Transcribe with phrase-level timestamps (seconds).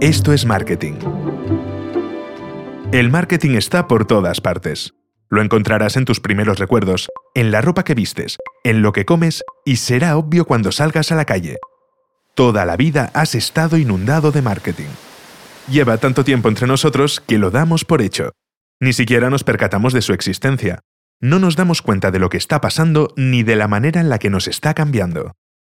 [0.00, 0.94] Esto es marketing.
[2.92, 4.94] El marketing está por todas partes.
[5.28, 9.42] Lo encontrarás en tus primeros recuerdos, en la ropa que vistes, en lo que comes
[9.64, 11.56] y será obvio cuando salgas a la calle.
[12.34, 14.90] Toda la vida has estado inundado de marketing.
[15.68, 18.32] Lleva tanto tiempo entre nosotros que lo damos por hecho.
[18.80, 20.80] Ni siquiera nos percatamos de su existencia.
[21.22, 24.18] No nos damos cuenta de lo que está pasando ni de la manera en la
[24.18, 25.32] que nos está cambiando.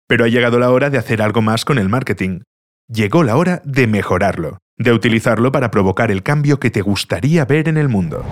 [0.08, 2.40] Pero ha llegado la hora de hacer algo más con el marketing.
[2.88, 7.68] Llegó la hora de mejorarlo, de utilizarlo para provocar el cambio que te gustaría ver
[7.68, 8.24] en el mundo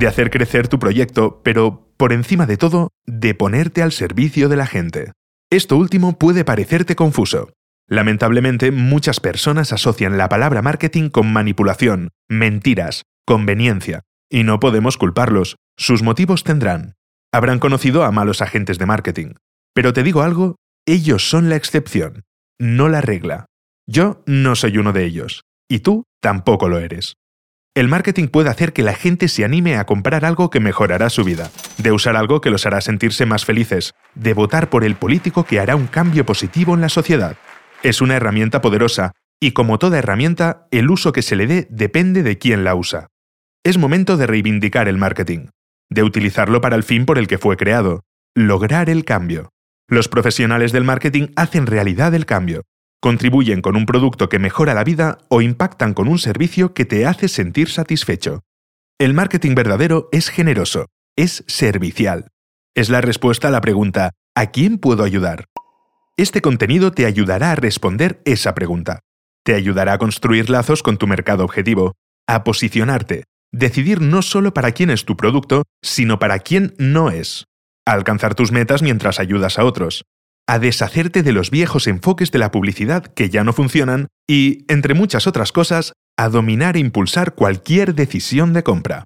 [0.00, 4.56] de hacer crecer tu proyecto, pero, por encima de todo, de ponerte al servicio de
[4.56, 5.12] la gente.
[5.50, 7.52] Esto último puede parecerte confuso.
[7.86, 15.56] Lamentablemente, muchas personas asocian la palabra marketing con manipulación, mentiras, conveniencia, y no podemos culparlos,
[15.76, 16.94] sus motivos tendrán.
[17.32, 19.34] Habrán conocido a malos agentes de marketing.
[19.74, 22.22] Pero te digo algo, ellos son la excepción,
[22.58, 23.46] no la regla.
[23.86, 27.14] Yo no soy uno de ellos, y tú tampoco lo eres.
[27.76, 31.22] El marketing puede hacer que la gente se anime a comprar algo que mejorará su
[31.22, 35.44] vida, de usar algo que los hará sentirse más felices, de votar por el político
[35.44, 37.36] que hará un cambio positivo en la sociedad.
[37.84, 42.22] Es una herramienta poderosa, y como toda herramienta, el uso que se le dé depende
[42.24, 43.06] de quién la usa.
[43.62, 45.48] Es momento de reivindicar el marketing,
[45.90, 49.50] de utilizarlo para el fin por el que fue creado, lograr el cambio.
[49.86, 52.62] Los profesionales del marketing hacen realidad el cambio,
[53.02, 57.04] contribuyen con un producto que mejora la vida o impactan con un servicio que te
[57.04, 58.40] hace sentir satisfecho.
[58.98, 62.28] El marketing verdadero es generoso, es servicial.
[62.74, 65.44] Es la respuesta a la pregunta ¿a quién puedo ayudar?
[66.16, 69.00] Este contenido te ayudará a responder esa pregunta.
[69.44, 71.94] Te ayudará a construir lazos con tu mercado objetivo,
[72.26, 77.46] a posicionarte, decidir no solo para quién es tu producto, sino para quién no es,
[77.86, 80.04] a alcanzar tus metas mientras ayudas a otros,
[80.46, 84.94] a deshacerte de los viejos enfoques de la publicidad que ya no funcionan y, entre
[84.94, 89.04] muchas otras cosas, a dominar e impulsar cualquier decisión de compra.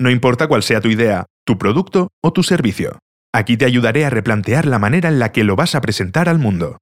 [0.00, 2.98] No importa cuál sea tu idea, tu producto o tu servicio.
[3.32, 6.38] Aquí te ayudaré a replantear la manera en la que lo vas a presentar al
[6.38, 6.78] mundo.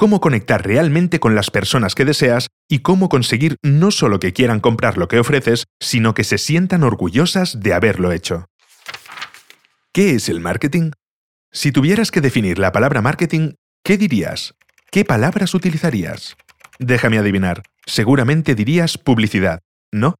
[0.00, 4.58] Cómo conectar realmente con las personas que deseas y cómo conseguir no solo que quieran
[4.58, 8.46] comprar lo que ofreces, sino que se sientan orgullosas de haberlo hecho.
[9.92, 10.92] ¿Qué es el marketing?
[11.52, 14.54] Si tuvieras que definir la palabra marketing, ¿qué dirías?
[14.90, 16.34] ¿Qué palabras utilizarías?
[16.78, 19.60] Déjame adivinar, seguramente dirías publicidad,
[19.92, 20.14] ¿no?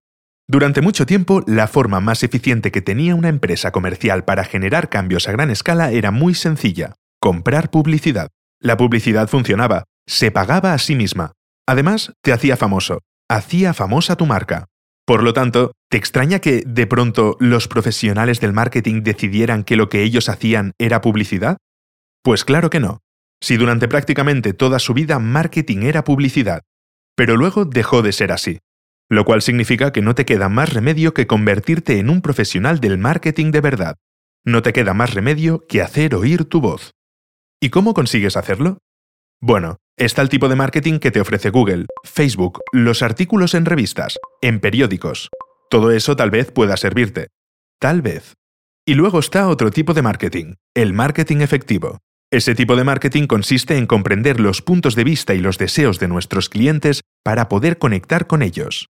[0.47, 5.27] Durante mucho tiempo, la forma más eficiente que tenía una empresa comercial para generar cambios
[5.27, 8.29] a gran escala era muy sencilla, comprar publicidad.
[8.63, 11.33] La publicidad funcionaba, se pagaba a sí misma.
[11.67, 14.67] Además, te hacía famoso, hacía famosa tu marca.
[15.07, 19.89] Por lo tanto, ¿te extraña que, de pronto, los profesionales del marketing decidieran que lo
[19.89, 21.57] que ellos hacían era publicidad?
[22.23, 22.99] Pues claro que no.
[23.43, 26.61] Si durante prácticamente toda su vida marketing era publicidad,
[27.17, 28.59] pero luego dejó de ser así,
[29.09, 32.99] lo cual significa que no te queda más remedio que convertirte en un profesional del
[32.99, 33.97] marketing de verdad.
[34.45, 36.93] No te queda más remedio que hacer oír tu voz.
[37.63, 38.79] ¿Y cómo consigues hacerlo?
[39.39, 44.19] Bueno, está el tipo de marketing que te ofrece Google, Facebook, los artículos en revistas,
[44.41, 45.29] en periódicos.
[45.69, 47.29] Todo eso tal vez pueda servirte.
[47.79, 48.35] Tal vez.
[48.87, 51.99] Y luego está otro tipo de marketing, el marketing efectivo.
[52.33, 56.09] Ese tipo de marketing consiste en comprender los puntos de vista y los deseos de
[56.09, 58.89] nuestros clientes para poder conectar con ellos.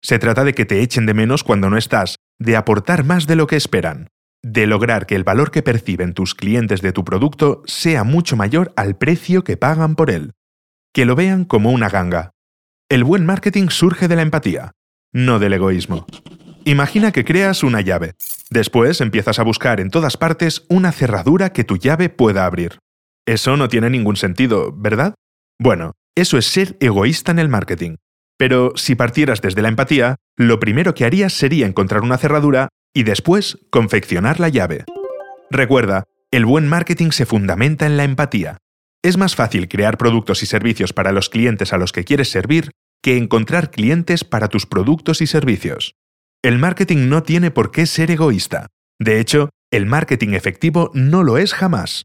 [0.00, 3.34] Se trata de que te echen de menos cuando no estás, de aportar más de
[3.34, 4.08] lo que esperan,
[4.42, 8.72] de lograr que el valor que perciben tus clientes de tu producto sea mucho mayor
[8.76, 10.32] al precio que pagan por él.
[10.92, 12.32] Que lo vean como una ganga.
[12.88, 14.72] El buen marketing surge de la empatía,
[15.12, 16.06] no del egoísmo.
[16.64, 18.14] Imagina que creas una llave.
[18.50, 22.78] Después empiezas a buscar en todas partes una cerradura que tu llave pueda abrir.
[23.26, 25.14] Eso no tiene ningún sentido, ¿verdad?
[25.58, 27.96] Bueno, eso es ser egoísta en el marketing.
[28.36, 33.04] Pero si partieras desde la empatía, lo primero que harías sería encontrar una cerradura y
[33.04, 34.84] después confeccionar la llave.
[35.50, 38.58] Recuerda, el buen marketing se fundamenta en la empatía.
[39.02, 42.70] Es más fácil crear productos y servicios para los clientes a los que quieres servir
[43.02, 45.96] que encontrar clientes para tus productos y servicios.
[46.42, 48.68] El marketing no tiene por qué ser egoísta.
[49.00, 52.04] De hecho, el marketing efectivo no lo es jamás.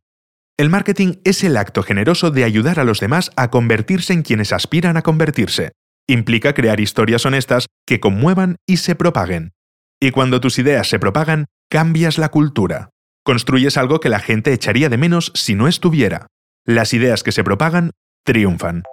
[0.57, 4.51] El marketing es el acto generoso de ayudar a los demás a convertirse en quienes
[4.51, 5.71] aspiran a convertirse.
[6.07, 9.51] Implica crear historias honestas que conmuevan y se propaguen.
[9.99, 12.91] Y cuando tus ideas se propagan, cambias la cultura.
[13.23, 16.27] Construyes algo que la gente echaría de menos si no estuviera.
[16.65, 17.91] Las ideas que se propagan
[18.23, 18.83] triunfan.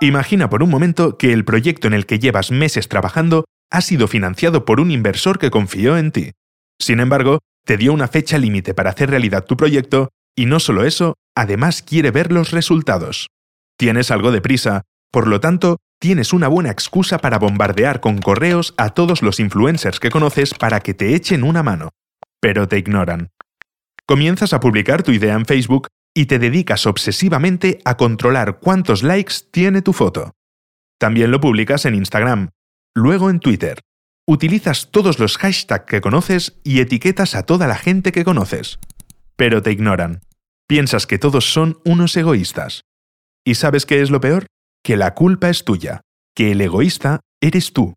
[0.00, 4.06] Imagina por un momento que el proyecto en el que llevas meses trabajando ha sido
[4.06, 6.32] financiado por un inversor que confió en ti.
[6.78, 10.84] Sin embargo, te dio una fecha límite para hacer realidad tu proyecto Y no solo
[10.84, 13.26] eso, además quiere ver los resultados.
[13.76, 18.74] Tienes algo de prisa, por lo tanto, tienes una buena excusa para bombardear con correos
[18.76, 21.90] a todos los influencers que conoces para que te echen una mano.
[22.40, 23.30] Pero te ignoran.
[24.06, 29.34] Comienzas a publicar tu idea en Facebook y te dedicas obsesivamente a controlar cuántos likes
[29.50, 30.32] tiene tu foto.
[30.98, 32.50] También lo publicas en Instagram,
[32.94, 33.80] luego en Twitter.
[34.26, 38.78] Utilizas todos los hashtags que conoces y etiquetas a toda la gente que conoces.
[39.36, 40.20] Pero te ignoran.
[40.66, 42.82] Piensas que todos son unos egoístas.
[43.44, 44.46] ¿Y sabes qué es lo peor?
[44.88, 46.00] Que la culpa es tuya,
[46.34, 47.92] que el egoísta eres tú.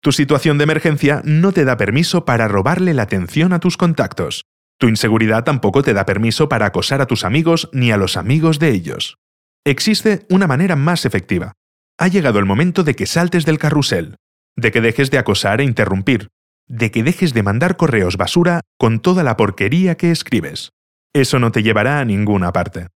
[0.00, 4.46] Tu situación de emergencia no te da permiso para robarle la atención a tus contactos.
[4.78, 8.58] Tu inseguridad tampoco te da permiso para acosar a tus amigos ni a los amigos
[8.58, 9.18] de ellos.
[9.66, 11.52] Existe una manera más efectiva.
[11.98, 14.16] Ha llegado el momento de que saltes del carrusel,
[14.56, 16.28] de que dejes de acosar e interrumpir,
[16.66, 20.70] de que dejes de mandar correos basura con toda la porquería que escribes.
[21.12, 22.86] Eso no te llevará a ninguna parte.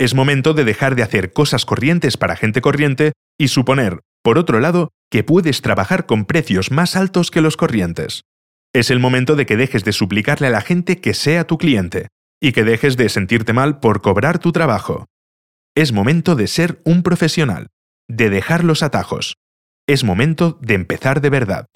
[0.00, 4.60] Es momento de dejar de hacer cosas corrientes para gente corriente y suponer, por otro
[4.60, 8.22] lado, que puedes trabajar con precios más altos que los corrientes.
[8.72, 12.08] Es el momento de que dejes de suplicarle a la gente que sea tu cliente
[12.40, 15.06] y que dejes de sentirte mal por cobrar tu trabajo.
[15.74, 17.66] Es momento de ser un profesional,
[18.08, 19.34] de dejar los atajos.
[19.88, 21.66] Es momento de empezar de verdad.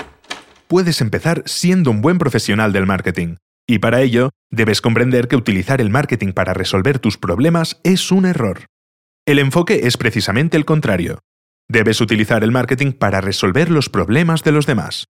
[0.68, 3.36] Puedes empezar siendo un buen profesional del marketing,
[3.66, 8.26] y para ello debes comprender que utilizar el marketing para resolver tus problemas es un
[8.26, 8.66] error.
[9.26, 11.20] El enfoque es precisamente el contrario.
[11.68, 15.06] Debes utilizar el marketing para resolver los problemas de los demás.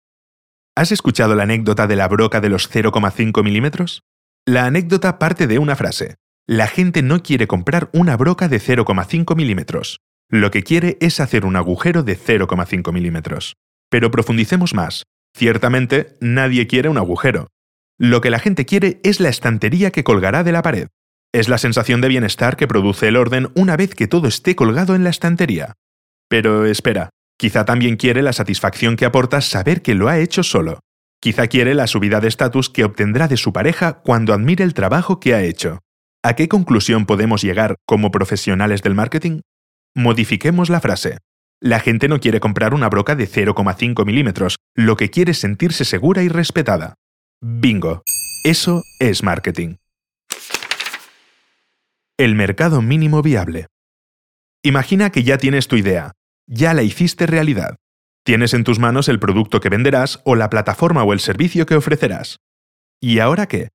[0.75, 4.03] ¿Has escuchado la anécdota de la broca de los 0,5 milímetros?
[4.47, 6.15] La anécdota parte de una frase.
[6.47, 10.01] La gente no quiere comprar una broca de 0,5 milímetros.
[10.31, 13.57] Lo que quiere es hacer un agujero de 0,5 milímetros.
[13.91, 15.05] Pero profundicemos más.
[15.37, 17.49] Ciertamente, nadie quiere un agujero.
[18.01, 20.89] Lo que la gente quiere es la estantería que colgará de la pared.
[21.33, 24.95] Es la sensación de bienestar que produce el orden una vez que todo esté colgado
[24.95, 25.75] en la estantería.
[26.29, 30.79] Pero espera, quizá también quiere la satisfacción que aporta saber que lo ha hecho solo.
[31.21, 35.19] Quizá quiere la subida de estatus que obtendrá de su pareja cuando admire el trabajo
[35.19, 35.81] que ha hecho.
[36.23, 39.41] ¿A qué conclusión podemos llegar como profesionales del marketing?
[39.97, 41.19] Modifiquemos la frase.
[41.61, 45.85] La gente no quiere comprar una broca de 0,5 milímetros, lo que quiere es sentirse
[45.85, 46.95] segura y respetada.
[47.41, 48.03] Bingo.
[48.43, 49.77] Eso es marketing.
[52.17, 53.69] El mercado mínimo viable.
[54.65, 56.15] Imagina que ya tienes tu idea,
[56.49, 57.77] ya la hiciste realidad.
[58.25, 61.77] Tienes en tus manos el producto que venderás o la plataforma o el servicio que
[61.77, 62.39] ofrecerás.
[63.01, 63.69] ¿Y ahora qué?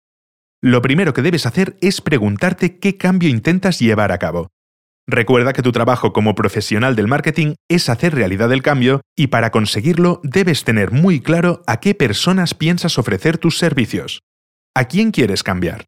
[0.62, 4.50] Lo primero que debes hacer es preguntarte qué cambio intentas llevar a cabo.
[5.08, 9.52] Recuerda que tu trabajo como profesional del marketing es hacer realidad el cambio y para
[9.52, 14.22] conseguirlo debes tener muy claro a qué personas piensas ofrecer tus servicios.
[14.74, 15.86] ¿A quién quieres cambiar?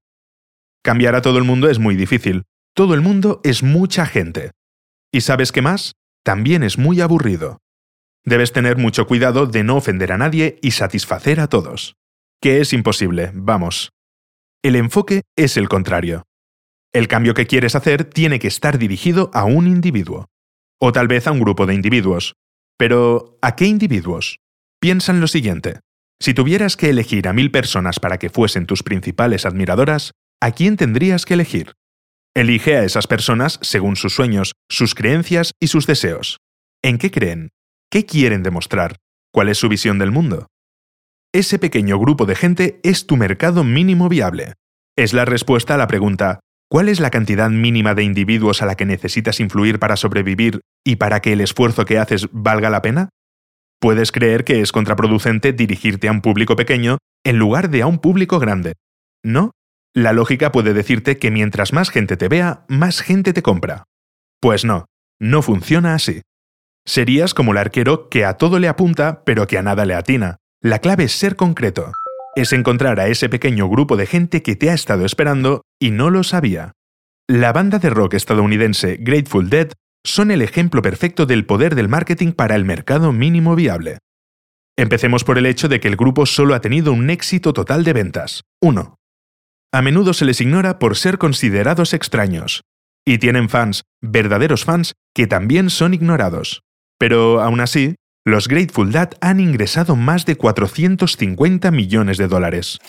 [0.84, 2.44] Cambiar a todo el mundo es muy difícil.
[2.76, 4.52] Todo el mundo es mucha gente.
[5.14, 5.94] ¿Y sabes qué más?
[6.24, 7.60] También es muy aburrido.
[8.26, 11.96] Debes tener mucho cuidado de no ofender a nadie y satisfacer a todos.
[12.42, 13.92] Que es imposible, vamos.
[14.62, 16.24] El enfoque es el contrario.
[16.96, 20.30] El cambio que quieres hacer tiene que estar dirigido a un individuo,
[20.80, 22.36] o tal vez a un grupo de individuos.
[22.78, 24.40] Pero, ¿a qué individuos?
[24.80, 25.82] Piensa en lo siguiente.
[26.22, 30.78] Si tuvieras que elegir a mil personas para que fuesen tus principales admiradoras, ¿a quién
[30.78, 31.74] tendrías que elegir?
[32.34, 36.38] Elige a esas personas según sus sueños, sus creencias y sus deseos.
[36.82, 37.50] ¿En qué creen?
[37.92, 38.96] ¿Qué quieren demostrar?
[39.34, 40.48] ¿Cuál es su visión del mundo?
[41.34, 44.54] Ese pequeño grupo de gente es tu mercado mínimo viable.
[44.98, 46.40] Es la respuesta a la pregunta
[46.76, 50.98] ¿Cuál es la cantidad mínima de individuos a la que necesitas influir para sobrevivir y
[50.98, 53.08] para que el esfuerzo que haces valga la pena?
[53.80, 58.00] Puedes creer que es contraproducente dirigirte a un público pequeño en lugar de a un
[58.00, 58.74] público grande.
[59.24, 59.52] ¿No?
[59.94, 63.86] La lógica puede decirte que mientras más gente te vea, más gente te compra.
[64.42, 64.84] Pues no,
[65.18, 66.24] no funciona así.
[66.86, 70.36] Serías como el arquero que a todo le apunta pero que a nada le atina.
[70.62, 71.94] La clave es ser concreto
[72.36, 76.10] es encontrar a ese pequeño grupo de gente que te ha estado esperando y no
[76.10, 76.74] lo sabía.
[77.28, 79.72] La banda de rock estadounidense Grateful Dead
[80.04, 83.98] son el ejemplo perfecto del poder del marketing para el mercado mínimo viable.
[84.78, 87.94] Empecemos por el hecho de que el grupo solo ha tenido un éxito total de
[87.94, 88.96] ventas, 1.
[89.74, 92.62] A menudo se les ignora por ser considerados extraños.
[93.08, 96.62] Y tienen fans, verdaderos fans, que también son ignorados.
[96.98, 102.80] Pero aún así, los Grateful Dead han ingresado más de 450 millones de dólares.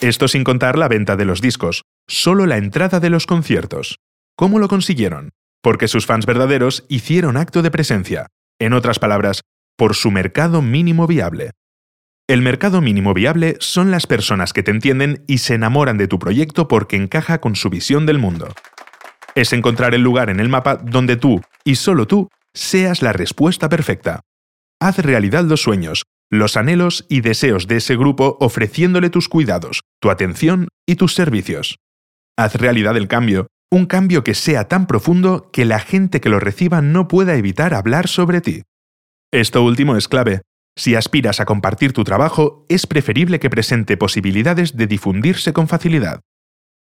[0.00, 3.98] Esto sin contar la venta de los discos, solo la entrada de los conciertos.
[4.36, 5.30] ¿Cómo lo consiguieron?
[5.60, 8.28] Porque sus fans verdaderos hicieron acto de presencia.
[8.60, 9.40] En otras palabras,
[9.76, 11.50] por su mercado mínimo viable.
[12.28, 16.20] El mercado mínimo viable son las personas que te entienden y se enamoran de tu
[16.20, 18.54] proyecto porque encaja con su visión del mundo.
[19.34, 23.68] Es encontrar el lugar en el mapa donde tú, y solo tú, seas la respuesta
[23.68, 24.20] perfecta.
[24.80, 30.10] Haz realidad los sueños, los anhelos y deseos de ese grupo ofreciéndole tus cuidados, tu
[30.10, 31.78] atención y tus servicios.
[32.36, 36.40] Haz realidad el cambio, un cambio que sea tan profundo que la gente que lo
[36.40, 38.62] reciba no pueda evitar hablar sobre ti.
[39.32, 40.42] Esto último es clave,
[40.78, 46.20] si aspiras a compartir tu trabajo, es preferible que presente posibilidades de difundirse con facilidad.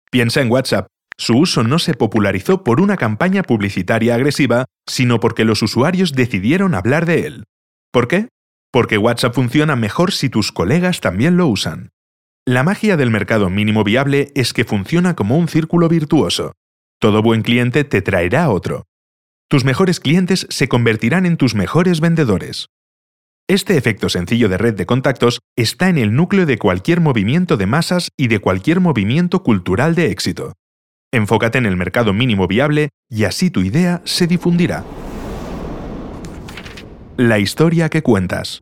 [0.10, 0.88] Piensa en WhatsApp.
[1.16, 6.74] Su uso no se popularizó por una campaña publicitaria agresiva, sino porque los usuarios decidieron
[6.74, 7.44] hablar de él.
[7.92, 8.30] ¿Por qué?
[8.72, 11.90] Porque WhatsApp funciona mejor si tus colegas también lo usan.
[12.46, 16.54] La magia del mercado mínimo viable es que funciona como un círculo virtuoso.
[17.00, 18.86] Todo buen cliente te traerá otro.
[19.50, 22.68] Tus mejores clientes se convertirán en tus mejores vendedores.
[23.50, 27.66] Este efecto sencillo de red de contactos está en el núcleo de cualquier movimiento de
[27.66, 30.54] masas y de cualquier movimiento cultural de éxito.
[31.14, 34.84] Enfócate en el mercado mínimo viable y así tu idea se difundirá.
[37.20, 38.62] La historia que cuentas.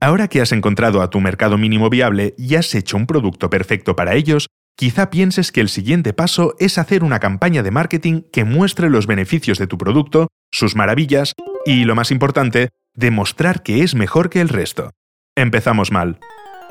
[0.00, 3.94] Ahora que has encontrado a tu mercado mínimo viable y has hecho un producto perfecto
[3.94, 4.46] para ellos,
[4.78, 9.06] quizá pienses que el siguiente paso es hacer una campaña de marketing que muestre los
[9.06, 11.34] beneficios de tu producto, sus maravillas
[11.66, 14.92] y, lo más importante, demostrar que es mejor que el resto.
[15.36, 16.20] Empezamos mal.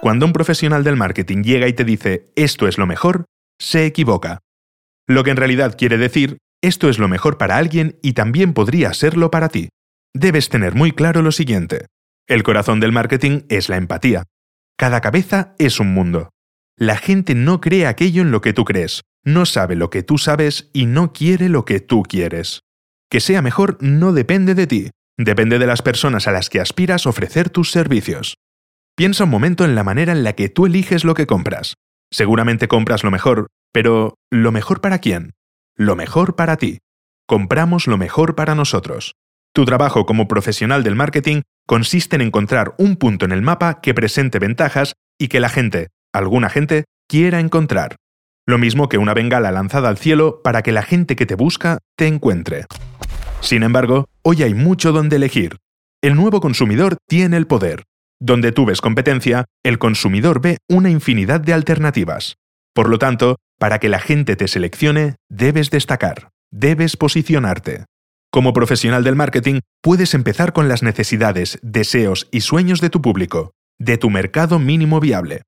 [0.02, 3.26] Cuando un profesional del marketing llega y te dice esto es lo mejor,
[3.60, 4.40] se equivoca.
[5.08, 8.92] Lo que en realidad quiere decir esto es lo mejor para alguien y también podría
[8.96, 9.70] serlo para ti.
[10.14, 11.88] Debes tener muy claro lo siguiente.
[12.28, 14.24] El corazón del marketing es la empatía.
[14.78, 16.30] Cada cabeza es un mundo.
[16.78, 20.18] La gente no cree aquello en lo que tú crees, no sabe lo que tú
[20.18, 22.62] sabes y no quiere lo que tú quieres.
[23.10, 27.06] Que sea mejor no depende de ti, Depende de las personas a las que aspiras
[27.06, 28.38] ofrecer tus servicios.
[28.96, 31.76] Piensa un momento en la manera en la que tú eliges lo que compras.
[32.12, 35.34] Seguramente compras lo mejor, pero ¿lo mejor para quién?
[35.76, 36.80] Lo mejor para ti.
[37.28, 39.14] Compramos lo mejor para nosotros.
[39.56, 43.94] Tu trabajo como profesional del marketing consiste en encontrar un punto en el mapa que
[43.94, 47.96] presente ventajas y que la gente, alguna gente, quiera encontrar.
[48.48, 51.78] Lo mismo que una bengala lanzada al cielo para que la gente que te busca
[51.96, 52.66] te encuentre.
[53.42, 55.58] Sin embargo, hoy hay mucho donde elegir.
[56.02, 57.84] El nuevo consumidor tiene el poder.
[58.20, 62.38] Donde tú ves competencia, el consumidor ve una infinidad de alternativas.
[62.74, 67.86] Por lo tanto, para que la gente te seleccione, debes destacar, debes posicionarte.
[68.34, 73.52] Como profesional del marketing, puedes empezar con las necesidades, deseos y sueños de tu público,
[73.80, 75.44] de tu mercado mínimo viable.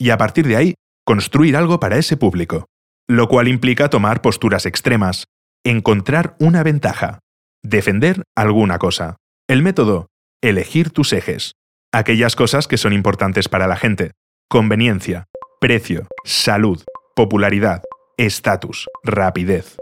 [0.00, 0.74] Y a partir de ahí,
[1.04, 2.64] construir algo para ese público.
[3.06, 5.26] Lo cual implica tomar posturas extremas,
[5.62, 7.18] encontrar una ventaja,
[7.64, 9.16] Defender alguna cosa.
[9.48, 10.08] El método.
[10.42, 11.52] Elegir tus ejes.
[11.92, 14.12] Aquellas cosas que son importantes para la gente.
[14.48, 15.26] Conveniencia,
[15.60, 16.82] precio, salud,
[17.14, 17.82] popularidad,
[18.16, 19.76] estatus, rapidez.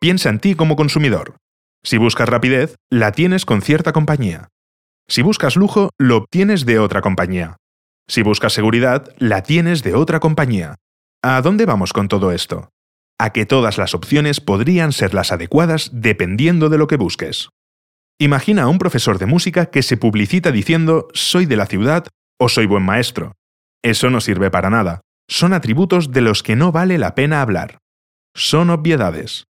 [0.00, 1.36] Piensa en ti como consumidor.
[1.84, 4.48] Si buscas rapidez, la tienes con cierta compañía.
[5.08, 7.56] Si buscas lujo, lo obtienes de otra compañía.
[8.08, 10.76] Si buscas seguridad, la tienes de otra compañía.
[11.22, 12.70] ¿A dónde vamos con todo esto?
[13.18, 17.48] a que todas las opciones podrían ser las adecuadas dependiendo de lo que busques.
[18.18, 22.06] Imagina a un profesor de música que se publicita diciendo soy de la ciudad
[22.38, 23.32] o soy buen maestro.
[23.82, 25.00] Eso no sirve para nada.
[25.28, 27.78] Son atributos de los que no vale la pena hablar.
[28.34, 29.44] Son obviedades.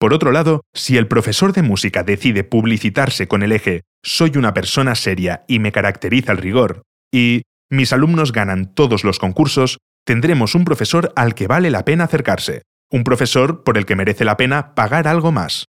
[0.00, 4.54] Por otro lado, si el profesor de música decide publicitarse con el eje soy una
[4.54, 9.76] persona seria y me caracteriza el rigor, y mis alumnos ganan todos los concursos,
[10.06, 14.24] tendremos un profesor al que vale la pena acercarse, un profesor por el que merece
[14.24, 15.66] la pena pagar algo más.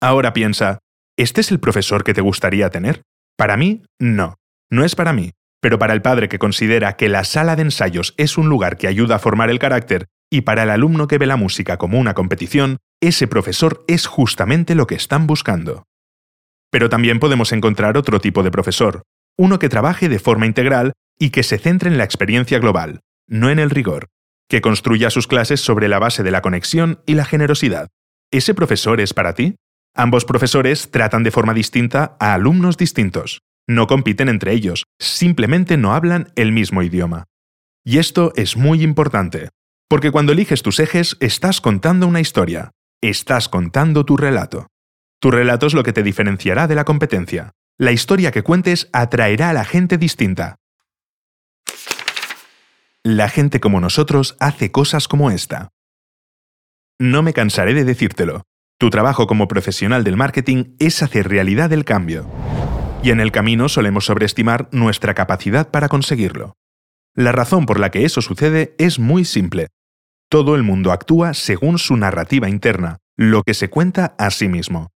[0.00, 0.78] Ahora piensa,
[1.18, 3.02] ¿este es el profesor que te gustaría tener?
[3.36, 4.36] Para mí, no.
[4.70, 5.32] No es para mí.
[5.60, 8.88] Pero para el padre que considera que la sala de ensayos es un lugar que
[8.88, 12.14] ayuda a formar el carácter y para el alumno que ve la música como una
[12.14, 15.84] competición, ese profesor es justamente lo que están buscando.
[16.70, 19.02] Pero también podemos encontrar otro tipo de profesor,
[19.38, 23.50] uno que trabaje de forma integral y que se centre en la experiencia global, no
[23.50, 24.08] en el rigor
[24.48, 27.88] que construya sus clases sobre la base de la conexión y la generosidad.
[28.30, 29.56] ¿Ese profesor es para ti?
[29.94, 33.40] Ambos profesores tratan de forma distinta a alumnos distintos.
[33.66, 37.24] No compiten entre ellos, simplemente no hablan el mismo idioma.
[37.84, 39.48] Y esto es muy importante,
[39.88, 42.72] porque cuando eliges tus ejes estás contando una historia,
[43.02, 44.68] estás contando tu relato.
[45.20, 47.52] Tu relato es lo que te diferenciará de la competencia.
[47.78, 50.56] La historia que cuentes atraerá a la gente distinta,
[53.06, 55.68] la gente como nosotros hace cosas como esta.
[56.98, 58.42] No me cansaré de decírtelo.
[58.80, 62.28] Tu trabajo como profesional del marketing es hacer realidad el cambio.
[63.04, 66.56] y en el camino solemos sobreestimar nuestra capacidad para conseguirlo.
[67.14, 69.68] La razón por la que eso sucede es muy simple.
[70.28, 74.88] Todo el mundo actúa según su narrativa interna, lo que se cuenta a sí mismo.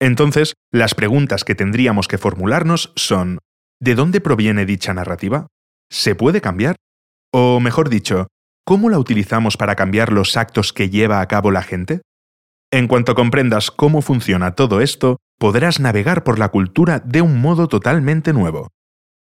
[0.00, 3.38] Entonces, las preguntas que tendríamos que formularnos son,
[3.80, 5.48] ¿de dónde proviene dicha narrativa?
[5.90, 6.76] ¿Se puede cambiar?
[7.32, 8.28] O mejor dicho,
[8.64, 12.00] ¿cómo la utilizamos para cambiar los actos que lleva a cabo la gente?
[12.70, 17.68] En cuanto comprendas cómo funciona todo esto, podrás navegar por la cultura de un modo
[17.68, 18.68] totalmente nuevo.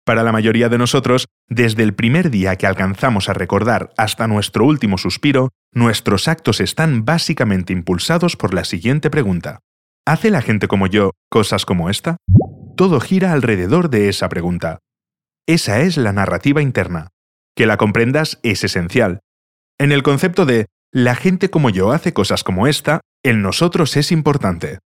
[0.05, 4.65] Para la mayoría de nosotros, desde el primer día que alcanzamos a recordar hasta nuestro
[4.65, 9.61] último suspiro, nuestros actos están básicamente impulsados por la siguiente pregunta.
[10.05, 12.17] ¿Hace la gente como yo cosas como esta?
[12.77, 14.81] Todo gira alrededor de esa pregunta.
[15.47, 17.09] Esa es la narrativa interna.
[17.55, 19.21] Que la comprendas es esencial.
[19.79, 24.11] En el concepto de la gente como yo hace cosas como esta, el nosotros es
[24.11, 24.81] importante.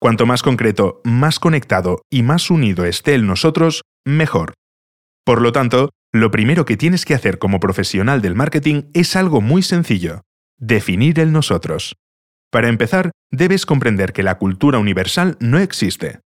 [0.00, 4.54] Cuanto más concreto, más conectado y más unido esté el nosotros, mejor.
[5.24, 9.40] Por lo tanto, lo primero que tienes que hacer como profesional del marketing es algo
[9.40, 10.22] muy sencillo,
[10.58, 11.96] definir el nosotros.
[12.50, 16.20] Para empezar, debes comprender que la cultura universal no existe.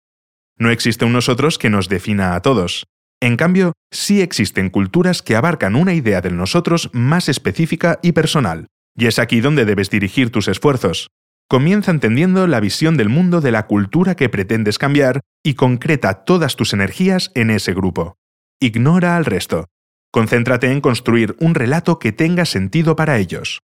[0.58, 2.86] No existe un nosotros que nos defina a todos.
[3.20, 8.68] En cambio, sí existen culturas que abarcan una idea del nosotros más específica y personal.
[8.96, 11.08] Y es aquí donde debes dirigir tus esfuerzos.
[11.50, 16.56] Comienza entendiendo la visión del mundo de la cultura que pretendes cambiar y concreta todas
[16.56, 18.16] tus energías en ese grupo.
[18.64, 19.66] Ignora al resto.
[20.10, 23.60] Concéntrate en construir un relato que tenga sentido para ellos.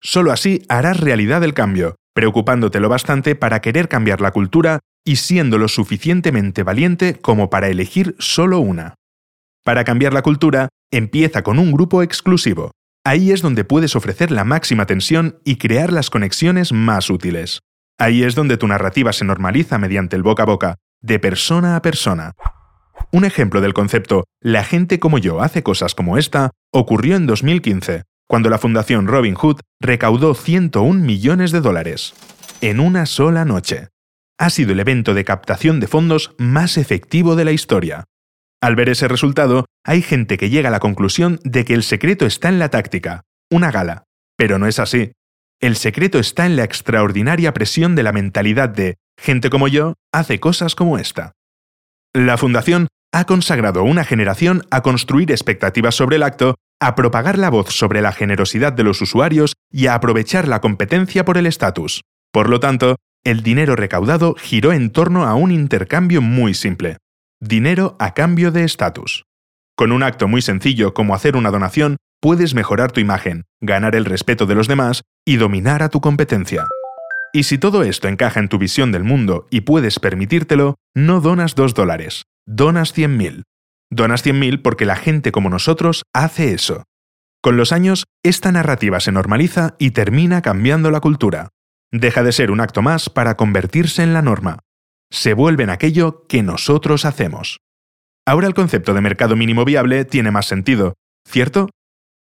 [0.00, 5.16] Solo así harás realidad el cambio, preocupándote lo bastante para querer cambiar la cultura y
[5.16, 8.94] siendo lo suficientemente valiente como para elegir solo una.
[9.64, 12.70] Para cambiar la cultura, empieza con un grupo exclusivo.
[13.04, 17.58] Ahí es donde puedes ofrecer la máxima tensión y crear las conexiones más útiles.
[17.98, 21.82] Ahí es donde tu narrativa se normaliza mediante el boca a boca, de persona a
[21.82, 22.34] persona.
[23.10, 28.04] Un ejemplo del concepto La gente como yo hace cosas como esta ocurrió en 2015,
[28.28, 32.14] cuando la Fundación Robin Hood recaudó 101 millones de dólares,
[32.60, 33.88] en una sola noche.
[34.38, 38.04] Ha sido el evento de captación de fondos más efectivo de la historia.
[38.60, 42.26] Al ver ese resultado, hay gente que llega a la conclusión de que el secreto
[42.26, 44.04] está en la táctica, una gala.
[44.36, 45.12] Pero no es así.
[45.60, 50.38] El secreto está en la extraordinaria presión de la mentalidad de gente como yo hace
[50.38, 51.32] cosas como esta.
[52.14, 57.50] La Fundación ha consagrado una generación a construir expectativas sobre el acto, a propagar la
[57.50, 62.02] voz sobre la generosidad de los usuarios y a aprovechar la competencia por el estatus.
[62.32, 66.98] Por lo tanto, el dinero recaudado giró en torno a un intercambio muy simple.
[67.40, 69.24] Dinero a cambio de estatus.
[69.76, 74.04] Con un acto muy sencillo como hacer una donación, puedes mejorar tu imagen, ganar el
[74.04, 76.66] respeto de los demás y dominar a tu competencia.
[77.32, 81.54] Y si todo esto encaja en tu visión del mundo y puedes permitírtelo, no donas
[81.54, 83.42] 2 dólares, donas 100.000.
[83.90, 86.84] Donas 100.000 porque la gente como nosotros hace eso.
[87.42, 91.50] Con los años, esta narrativa se normaliza y termina cambiando la cultura.
[91.92, 94.58] Deja de ser un acto más para convertirse en la norma.
[95.10, 97.60] Se vuelve en aquello que nosotros hacemos.
[98.26, 100.94] Ahora el concepto de mercado mínimo viable tiene más sentido,
[101.26, 101.70] ¿cierto?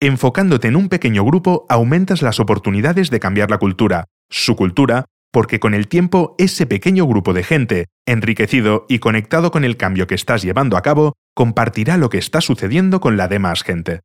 [0.00, 5.60] Enfocándote en un pequeño grupo aumentas las oportunidades de cambiar la cultura, su cultura, porque
[5.60, 10.14] con el tiempo ese pequeño grupo de gente, enriquecido y conectado con el cambio que
[10.14, 14.00] estás llevando a cabo, compartirá lo que está sucediendo con la demás gente.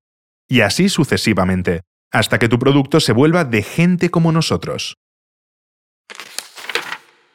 [0.49, 1.81] Y así sucesivamente,
[2.11, 4.97] hasta que tu producto se vuelva de gente como nosotros.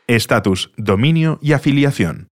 [0.06, 2.28] Estatus, dominio y afiliación.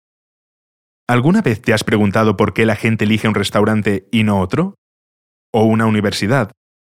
[1.09, 4.75] ¿Alguna vez te has preguntado por qué la gente elige un restaurante y no otro?
[5.53, 6.53] ¿O una universidad?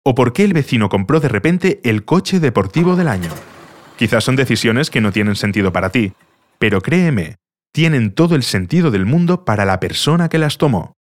[0.10, 3.30] ¿O por qué el vecino compró de repente el coche deportivo del año?
[3.98, 6.14] Quizás son decisiones que no tienen sentido para ti,
[6.60, 7.36] pero créeme,
[7.74, 10.94] tienen todo el sentido del mundo para la persona que las tomó.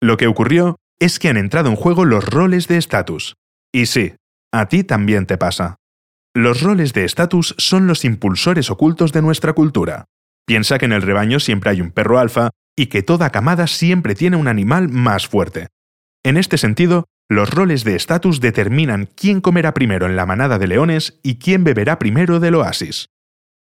[0.00, 3.34] Lo que ocurrió es que han entrado en juego los roles de estatus.
[3.72, 4.14] Y sí,
[4.52, 5.74] a ti también te pasa.
[6.32, 10.04] Los roles de estatus son los impulsores ocultos de nuestra cultura.
[10.46, 14.14] Piensa que en el rebaño siempre hay un perro alfa y que toda camada siempre
[14.14, 15.66] tiene un animal más fuerte.
[16.24, 20.66] En este sentido, los roles de estatus determinan quién comerá primero en la manada de
[20.66, 23.08] leones y quién beberá primero del oasis.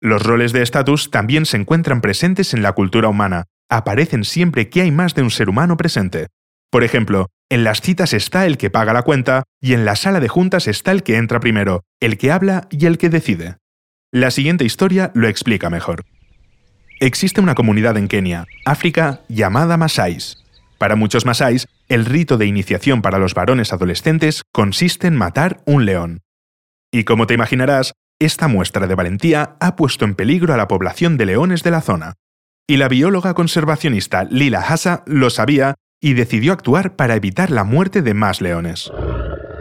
[0.01, 4.81] Los roles de estatus también se encuentran presentes en la cultura humana, aparecen siempre que
[4.81, 6.27] hay más de un ser humano presente.
[6.71, 10.21] Por ejemplo, en las citas está el que paga la cuenta y en la sala
[10.21, 13.57] de juntas está el que entra primero, el que habla y el que decide.
[14.11, 16.05] La siguiente historia lo explica mejor.
[17.01, 20.38] Existe una comunidad en Kenia, África, llamada Masáis.
[20.79, 25.85] Para muchos masáis, el rito de iniciación para los varones adolescentes consiste en matar un
[25.85, 26.21] león.
[26.91, 31.17] Y como te imaginarás, esta muestra de valentía ha puesto en peligro a la población
[31.17, 32.15] de leones de la zona.
[32.67, 38.03] y la bióloga conservacionista Lila Hassa lo sabía y decidió actuar para evitar la muerte
[38.03, 38.91] de más leones.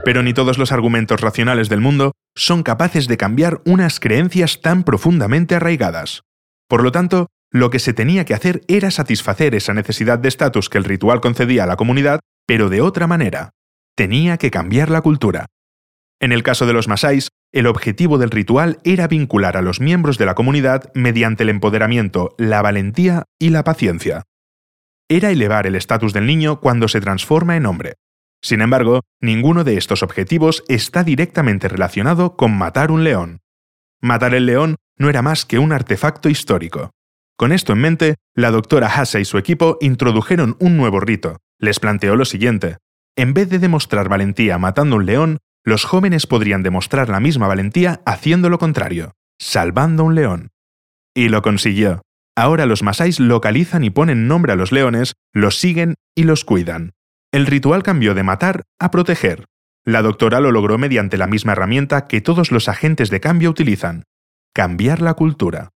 [0.04, 4.84] Pero ni todos los argumentos racionales del mundo son capaces de cambiar unas creencias tan
[4.84, 6.22] profundamente arraigadas.
[6.68, 10.68] Por lo tanto, lo que se tenía que hacer era satisfacer esa necesidad de estatus
[10.68, 13.50] que el ritual concedía a la comunidad, pero de otra manera.
[13.96, 15.46] Tenía que cambiar la cultura.
[16.20, 20.18] En el caso de los masáis, el objetivo del ritual era vincular a los miembros
[20.18, 24.24] de la comunidad mediante el empoderamiento, la valentía y la paciencia.
[25.08, 27.94] Era elevar el estatus del niño cuando se transforma en hombre.
[28.42, 33.40] Sin embargo, ninguno de estos objetivos está directamente relacionado con matar un león.
[34.00, 36.90] Matar el león no era más que un artefacto histórico.
[37.38, 41.36] Con esto en mente, la doctora Hassa y su equipo introdujeron un nuevo rito.
[41.60, 42.78] Les planteó lo siguiente.
[43.16, 48.00] En vez de demostrar valentía matando un león, los jóvenes podrían demostrar la misma valentía
[48.04, 50.48] haciendo lo contrario, salvando un león.
[51.14, 52.02] Y lo consiguió.
[52.36, 56.90] Ahora los masáis localizan y ponen nombre a los leones, los siguen y los cuidan.
[57.32, 59.44] El ritual cambió de matar a proteger.
[59.84, 64.02] La doctora lo logró mediante la misma herramienta que todos los agentes de cambio utilizan,
[64.52, 65.70] cambiar la cultura.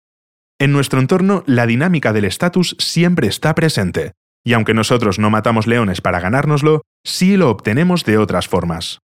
[0.60, 4.12] En nuestro entorno, la dinámica del estatus siempre está presente,
[4.44, 8.98] y aunque nosotros no matamos leones para ganárnoslo, sí lo obtenemos de otras formas.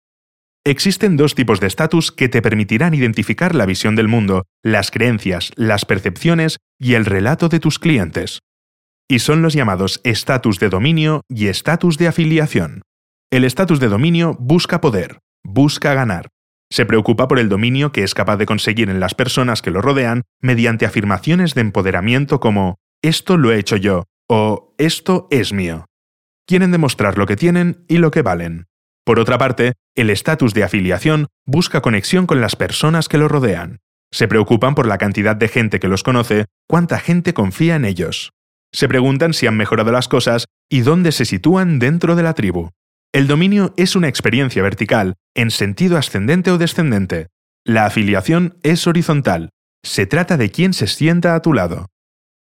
[0.65, 5.53] Existen dos tipos de estatus que te permitirán identificar la visión del mundo, las creencias,
[5.57, 8.39] las percepciones y el relato de tus clientes.
[9.07, 12.81] Y son los llamados estatus de dominio y estatus de afiliación.
[13.31, 16.29] El estatus de dominio busca poder, busca ganar.
[16.73, 19.83] Se preocupa por el dominio que es capaz de conseguir en las personas que lo
[19.83, 25.85] rodean mediante afirmaciones de empoderamiento como esto lo he hecho yo o esto es mío.
[26.47, 28.69] Quieren demostrar lo que tienen y lo que valen.
[29.05, 33.81] Por otra parte, el estatus de afiliación busca conexión con las personas que lo rodean.
[34.11, 38.31] Se preocupan por la cantidad de gente que los conoce, cuánta gente confía en ellos.
[38.73, 42.71] Se preguntan si han mejorado las cosas y dónde se sitúan dentro de la tribu.
[43.13, 47.29] El dominio es una experiencia vertical, en sentido ascendente o descendente.
[47.65, 49.51] La afiliación es horizontal.
[49.85, 51.87] Se trata de quién se sienta a tu lado.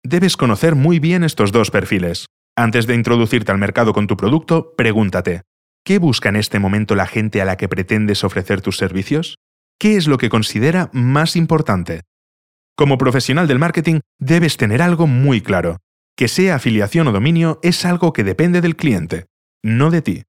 [0.05, 2.27] Debes conocer muy bien estos dos perfiles.
[2.57, 5.43] Antes de introducirte al mercado con tu producto, pregúntate,
[5.85, 9.39] ¿Qué busca en este momento la gente a la que pretendes ofrecer tus servicios?
[9.79, 12.03] ¿Qué es lo que considera más importante?
[12.77, 15.79] Como profesional del marketing debes tener algo muy claro.
[16.17, 19.27] Que sea afiliación o dominio es algo que depende del cliente,
[19.63, 20.23] no de ti.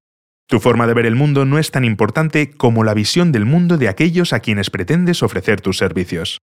[0.46, 3.78] Tu forma de ver el mundo no es tan importante como la visión del mundo
[3.78, 6.38] de aquellos a quienes pretendes ofrecer tus servicios.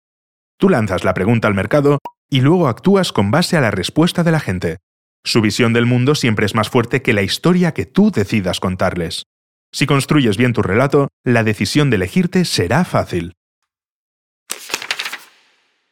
[0.58, 1.98] Tú lanzas la pregunta al mercado
[2.30, 4.78] y luego actúas con base a la respuesta de la gente.
[5.24, 9.24] Su visión del mundo siempre es más fuerte que la historia que tú decidas contarles.
[9.72, 13.34] Si construyes bien tu relato, la decisión de elegirte será fácil.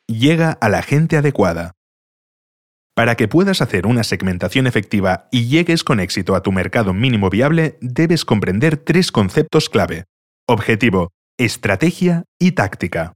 [0.07, 1.73] Llega a la gente adecuada.
[2.95, 7.29] Para que puedas hacer una segmentación efectiva y llegues con éxito a tu mercado mínimo
[7.29, 10.05] viable, debes comprender tres conceptos clave.
[10.47, 13.15] Objetivo, estrategia y táctica.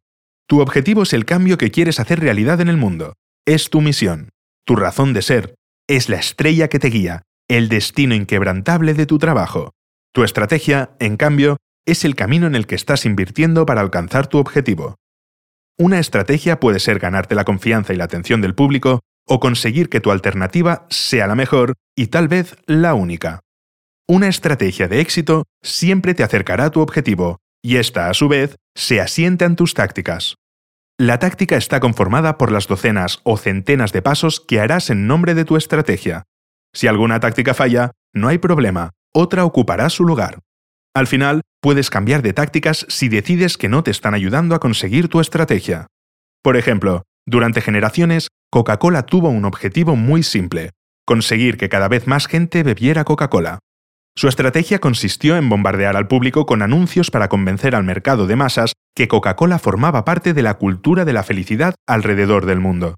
[0.48, 3.14] Tu objetivo es el cambio que quieres hacer realidad en el mundo.
[3.46, 4.30] Es tu misión,
[4.66, 5.54] tu razón de ser,
[5.88, 9.70] es la estrella que te guía, el destino inquebrantable de tu trabajo.
[10.12, 14.38] Tu estrategia, en cambio, es el camino en el que estás invirtiendo para alcanzar tu
[14.38, 14.96] objetivo.
[15.78, 20.00] Una estrategia puede ser ganarte la confianza y la atención del público o conseguir que
[20.00, 23.40] tu alternativa sea la mejor y tal vez la única.
[24.08, 28.56] Una estrategia de éxito siempre te acercará a tu objetivo y esta, a su vez,
[28.74, 30.36] se asienta en tus tácticas.
[30.98, 35.34] La táctica está conformada por las docenas o centenas de pasos que harás en nombre
[35.34, 36.24] de tu estrategia.
[36.74, 40.40] Si alguna táctica falla, no hay problema, otra ocupará su lugar.
[40.94, 45.08] Al final, puedes cambiar de tácticas si decides que no te están ayudando a conseguir
[45.08, 45.86] tu estrategia.
[46.42, 50.70] Por ejemplo, durante generaciones, Coca-Cola tuvo un objetivo muy simple,
[51.04, 53.58] conseguir que cada vez más gente bebiera Coca-Cola.
[54.16, 58.72] Su estrategia consistió en bombardear al público con anuncios para convencer al mercado de masas
[58.96, 62.96] que Coca-Cola formaba parte de la cultura de la felicidad alrededor del mundo.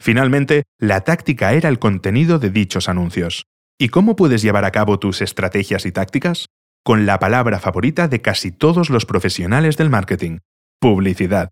[0.00, 3.44] Finalmente, la táctica era el contenido de dichos anuncios.
[3.78, 6.46] ¿Y cómo puedes llevar a cabo tus estrategias y tácticas?
[6.84, 10.38] Con la palabra favorita de casi todos los profesionales del marketing,
[10.80, 11.50] publicidad.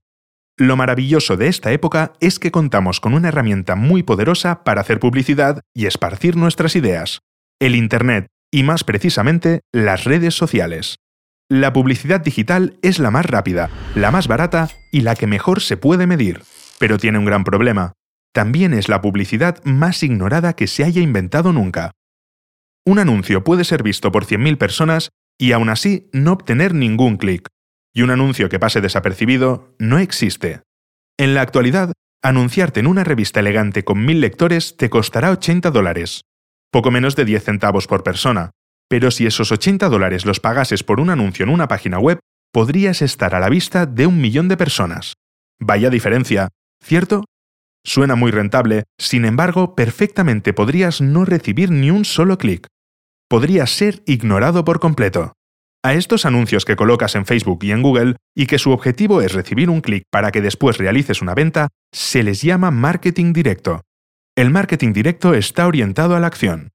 [0.61, 5.01] Lo maravilloso de esta época es que contamos con una herramienta muy poderosa para hacer
[5.01, 7.21] publicidad y esparcir nuestras ideas.
[7.59, 10.97] El Internet y más precisamente las redes sociales.
[11.49, 15.79] La publicidad digital es la más rápida, la más barata y la que mejor se
[15.79, 16.43] puede medir,
[16.79, 17.95] pero tiene un gran problema.
[18.35, 21.93] También es la publicidad más ignorada que se haya inventado nunca.
[22.85, 27.49] Un anuncio puede ser visto por 100.000 personas y aún así no obtener ningún clic.
[27.95, 30.63] Y un anuncio que pase desapercibido no existe.
[31.19, 36.23] En la actualidad, anunciarte en una revista elegante con mil lectores te costará 80 dólares,
[36.71, 38.51] poco menos de 10 centavos por persona,
[38.89, 42.19] pero si esos 80 dólares los pagases por un anuncio en una página web,
[42.53, 45.15] podrías estar a la vista de un millón de personas.
[45.61, 46.49] Vaya diferencia,
[46.83, 47.25] ¿cierto?
[47.85, 52.67] Suena muy rentable, sin embargo, perfectamente podrías no recibir ni un solo clic.
[53.29, 55.33] Podrías ser ignorado por completo.
[55.83, 59.33] A estos anuncios que colocas en Facebook y en Google y que su objetivo es
[59.33, 63.81] recibir un clic para que después realices una venta, se les llama marketing directo.
[64.37, 66.69] El marketing directo está orientado a la acción.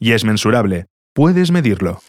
[0.00, 2.00] Y es mensurable, puedes medirlo.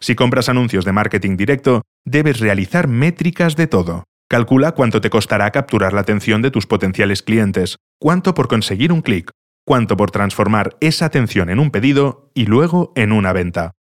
[0.00, 4.02] Si compras anuncios de marketing directo, debes realizar métricas de todo.
[4.28, 9.00] Calcula cuánto te costará capturar la atención de tus potenciales clientes, cuánto por conseguir un
[9.00, 9.30] clic,
[9.64, 13.74] cuánto por transformar esa atención en un pedido y luego en una venta.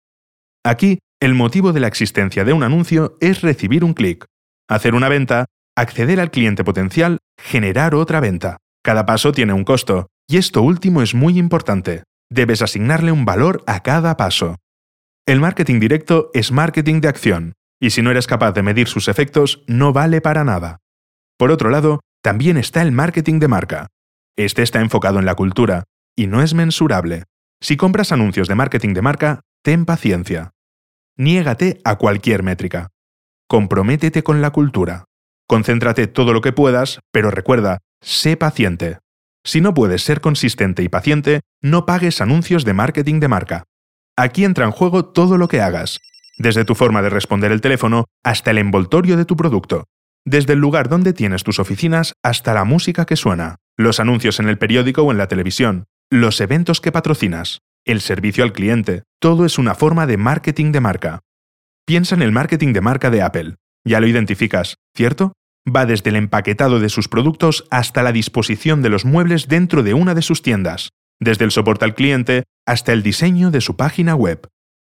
[0.62, 4.26] Aquí, el motivo de la existencia de un anuncio es recibir un clic,
[4.68, 8.56] hacer una venta, acceder al cliente potencial, generar otra venta.
[8.82, 12.02] Cada paso tiene un costo, y esto último es muy importante.
[12.28, 14.56] Debes asignarle un valor a cada paso.
[15.24, 19.06] El marketing directo es marketing de acción, y si no eres capaz de medir sus
[19.06, 20.78] efectos, no vale para nada.
[21.38, 23.86] Por otro lado, también está el marketing de marca.
[24.36, 25.84] Este está enfocado en la cultura,
[26.16, 27.22] y no es mensurable.
[27.60, 30.50] Si compras anuncios de marketing de marca, ten paciencia.
[31.18, 32.88] Niégate a cualquier métrica.
[33.46, 35.04] Comprométete con la cultura.
[35.46, 38.98] Concéntrate todo lo que puedas, pero recuerda, sé paciente.
[39.44, 43.64] Si no puedes ser consistente y paciente, no pagues anuncios de marketing de marca.
[44.16, 46.00] Aquí entra en juego todo lo que hagas,
[46.38, 49.84] desde tu forma de responder el teléfono hasta el envoltorio de tu producto,
[50.24, 54.48] desde el lugar donde tienes tus oficinas hasta la música que suena, los anuncios en
[54.48, 59.44] el periódico o en la televisión, los eventos que patrocinas, el servicio al cliente, todo
[59.44, 61.20] es una forma de marketing de marca.
[61.86, 63.56] Piensa en el marketing de marca de Apple.
[63.84, 65.32] Ya lo identificas, ¿cierto?
[65.68, 69.94] Va desde el empaquetado de sus productos hasta la disposición de los muebles dentro de
[69.94, 70.90] una de sus tiendas,
[71.20, 74.48] desde el soporte al cliente hasta el diseño de su página web.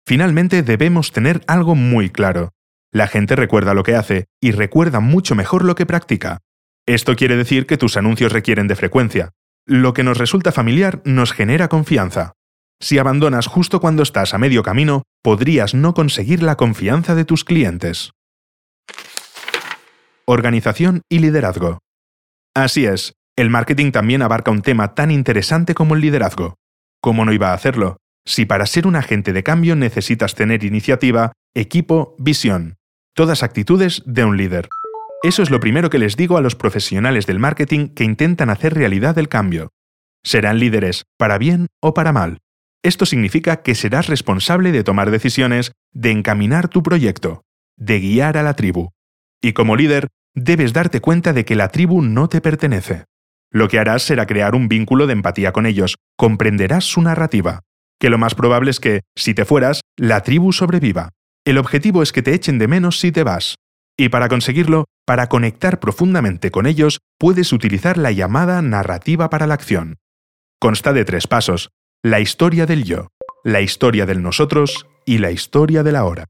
[0.07, 2.51] Finalmente debemos tener algo muy claro.
[2.93, 6.39] La gente recuerda lo que hace y recuerda mucho mejor lo que practica.
[6.87, 9.31] Esto quiere decir que tus anuncios requieren de frecuencia.
[9.65, 12.35] Lo que nos resulta familiar nos genera confianza.
[12.83, 17.45] Si abandonas justo cuando estás a medio camino, podrías no conseguir la confianza de tus
[17.45, 18.11] clientes.
[20.27, 21.79] Organización y liderazgo.
[22.57, 26.57] Así es, el marketing también abarca un tema tan interesante como el liderazgo.
[27.01, 27.99] ¿Cómo no iba a hacerlo?
[28.27, 32.75] Si para ser un agente de cambio necesitas tener iniciativa, equipo, visión.
[33.15, 34.69] Todas actitudes de un líder.
[35.23, 38.75] Eso es lo primero que les digo a los profesionales del marketing que intentan hacer
[38.75, 39.71] realidad el cambio.
[40.25, 42.41] Serán líderes, para bien o para mal.
[42.83, 47.43] Esto significa que serás responsable de tomar decisiones, de encaminar tu proyecto,
[47.77, 48.91] de guiar a la tribu.
[49.41, 53.05] Y como líder, debes darte cuenta de que la tribu no te pertenece.
[53.51, 57.61] Lo que harás será crear un vínculo de empatía con ellos, comprenderás su narrativa,
[58.01, 61.11] que lo más probable es que, si te fueras, la tribu sobreviva.
[61.45, 63.57] El objetivo es que te echen de menos si te vas.
[63.97, 69.55] Y para conseguirlo, para conectar profundamente con ellos, puedes utilizar la llamada narrativa para la
[69.55, 69.99] acción.
[70.59, 71.71] Consta de tres pasos,
[72.05, 73.13] la historia del yo,
[73.45, 76.27] la historia del nosotros y la historia de la hora.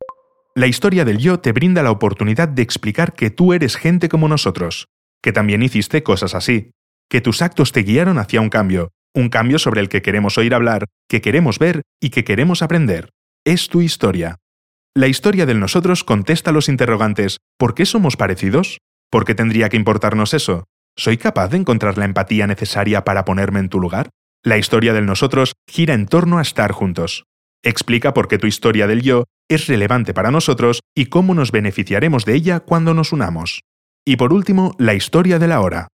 [0.54, 4.28] La historia del yo te brinda la oportunidad de explicar que tú eres gente como
[4.28, 4.88] nosotros,
[5.22, 6.72] que también hiciste cosas así,
[7.08, 10.52] que tus actos te guiaron hacia un cambio, un cambio sobre el que queremos oír
[10.52, 13.08] hablar, que queremos ver y que queremos aprender.
[13.42, 14.36] Es tu historia.
[14.94, 18.76] La historia del nosotros contesta los interrogantes ¿por qué somos parecidos?
[19.10, 20.64] ¿Por qué tendría que importarnos eso?
[20.98, 24.10] ¿Soy capaz de encontrar la empatía necesaria para ponerme en tu lugar?
[24.44, 27.24] La historia del nosotros gira en torno a estar juntos.
[27.62, 32.24] Explica por qué tu historia del yo es relevante para nosotros y cómo nos beneficiaremos
[32.24, 33.62] de ella cuando nos unamos.
[34.04, 35.86] Y por último, la historia de la hora.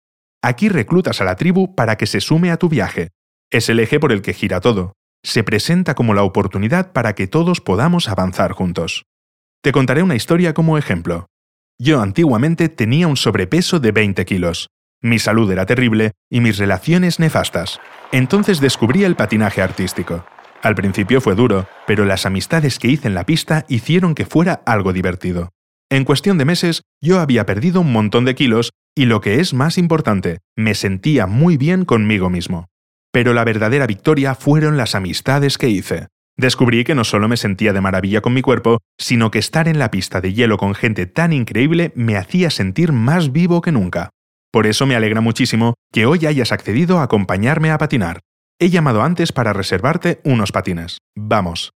[0.42, 3.11] Aquí reclutas a la tribu para que se sume a tu viaje.
[3.50, 4.94] Es el eje por el que gira todo.
[5.22, 9.04] Se presenta como la oportunidad para que todos podamos avanzar juntos.
[9.62, 11.26] Te contaré una historia como ejemplo.
[11.78, 14.68] Yo antiguamente tenía un sobrepeso de 20 kilos.
[15.00, 17.80] Mi salud era terrible y mis relaciones nefastas.
[18.11, 20.26] Entonces descubrí el patinaje artístico.
[20.61, 24.62] Al principio fue duro, pero las amistades que hice en la pista hicieron que fuera
[24.66, 25.50] algo divertido.
[25.88, 29.54] En cuestión de meses, yo había perdido un montón de kilos y lo que es
[29.54, 32.66] más importante, me sentía muy bien conmigo mismo.
[33.12, 36.08] Pero la verdadera victoria fueron las amistades que hice.
[36.37, 39.78] Descubrí que no solo me sentía de maravilla con mi cuerpo, sino que estar en
[39.78, 44.11] la pista de hielo con gente tan increíble me hacía sentir más vivo que nunca.
[44.50, 48.20] Por eso me alegra muchísimo que hoy hayas accedido a acompañarme a patinar.
[48.58, 50.98] He llamado antes para reservarte unos patines.
[51.16, 51.72] Vamos.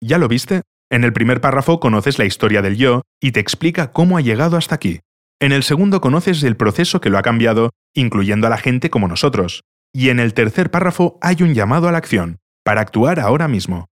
[0.00, 0.62] ¿Ya lo viste?
[0.90, 4.56] En el primer párrafo conoces la historia del yo y te explica cómo ha llegado
[4.56, 5.00] hasta aquí.
[5.40, 9.08] En el segundo conoces el proceso que lo ha cambiado, incluyendo a la gente como
[9.08, 9.62] nosotros.
[9.92, 13.86] Y en el tercer párrafo hay un llamado a la acción, para actuar ahora mismo.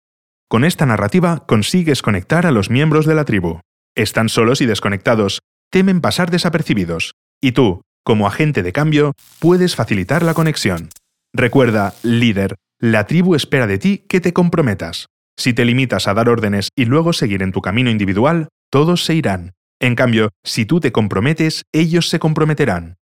[0.48, 3.60] Con esta narrativa consigues conectar a los miembros de la tribu.
[3.94, 10.22] Están solos y desconectados, temen pasar desapercibidos, y tú, como agente de cambio, puedes facilitar
[10.22, 10.90] la conexión.
[11.32, 15.06] Recuerda, líder, la tribu espera de ti que te comprometas.
[15.36, 19.14] Si te limitas a dar órdenes y luego seguir en tu camino individual, todos se
[19.14, 19.52] irán.
[19.80, 22.96] En cambio, si tú te comprometes, ellos se comprometerán.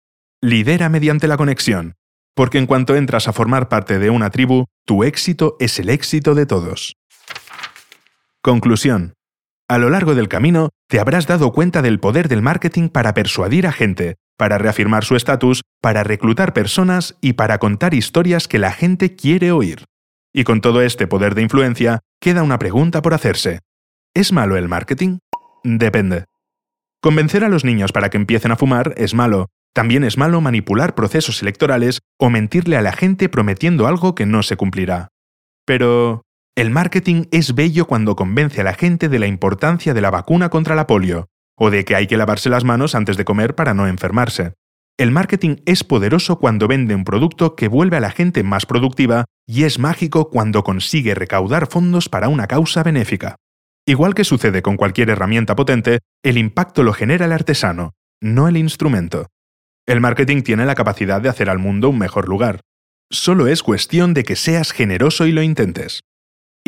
[0.40, 1.94] Lidera mediante la conexión,
[2.34, 6.34] porque en cuanto entras a formar parte de una tribu, tu éxito es el éxito
[6.34, 6.96] de todos.
[8.42, 9.14] Conclusión.
[9.70, 13.68] A lo largo del camino, te habrás dado cuenta del poder del marketing para persuadir
[13.68, 18.72] a gente, para reafirmar su estatus, para reclutar personas y para contar historias que la
[18.72, 19.84] gente quiere oír.
[20.34, 23.60] Y con todo este poder de influencia, queda una pregunta por hacerse.
[24.12, 25.18] ¿Es malo el marketing?
[25.62, 26.24] Depende.
[27.00, 29.50] Convencer a los niños para que empiecen a fumar es malo.
[29.72, 34.42] También es malo manipular procesos electorales o mentirle a la gente prometiendo algo que no
[34.42, 35.10] se cumplirá.
[35.64, 36.22] Pero,
[36.56, 40.50] el marketing es bello cuando convence a la gente de la importancia de la vacuna
[40.50, 43.72] contra la polio, o de que hay que lavarse las manos antes de comer para
[43.72, 44.54] no enfermarse.
[44.98, 49.24] El marketing es poderoso cuando vende un producto que vuelve a la gente más productiva
[49.46, 53.36] y es mágico cuando consigue recaudar fondos para una causa benéfica.
[53.86, 58.58] Igual que sucede con cualquier herramienta potente, el impacto lo genera el artesano, no el
[58.58, 59.28] instrumento.
[59.86, 62.60] El marketing tiene la capacidad de hacer al mundo un mejor lugar.
[63.10, 66.02] Solo es cuestión de que seas generoso y lo intentes.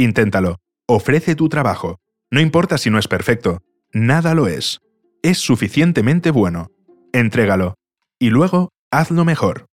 [0.03, 0.59] Inténtalo.
[0.89, 2.01] Ofrece tu trabajo.
[2.31, 3.61] No importa si no es perfecto.
[3.93, 4.81] Nada lo es.
[5.23, 6.73] Es suficientemente bueno.
[7.13, 7.75] Entrégalo.
[8.19, 9.67] Y luego, hazlo mejor.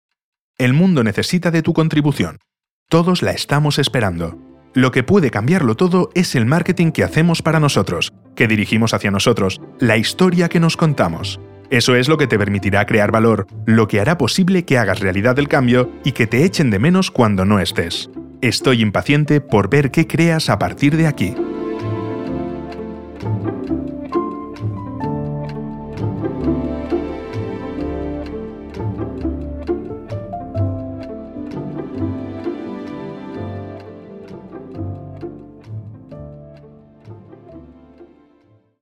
[0.59, 2.41] El mundo necesita de tu contribución.
[2.91, 4.38] Todos la estamos esperando.
[4.75, 9.11] Lo que puede cambiarlo todo es el marketing que hacemos para nosotros, que dirigimos hacia
[9.11, 11.41] nosotros, la historia que nos contamos.
[11.71, 15.38] Eso es lo que te permitirá crear valor, lo que hará posible que hagas realidad
[15.38, 18.11] el cambio y que te echen de menos cuando no estés.
[18.40, 21.35] Estoy impaciente por ver qué creas a partir de aquí.